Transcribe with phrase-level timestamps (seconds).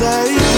[0.00, 0.49] say?